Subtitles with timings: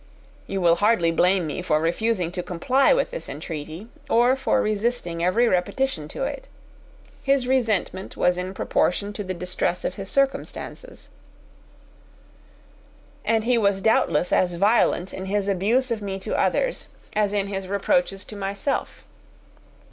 [0.47, 5.23] You will hardly blame me for refusing to comply with this entreaty, or for resisting
[5.23, 6.47] every repetition of it.
[7.21, 11.09] His resentment was in proportion to the distress of his circumstances
[13.23, 17.45] and he was doubtless as violent in his abuse of me to others as in
[17.45, 19.05] his reproaches to myself.